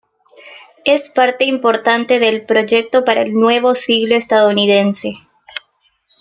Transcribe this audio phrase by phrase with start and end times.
[0.83, 5.13] Es parte importante del Proyecto para el Nuevo Siglo Estadounidense.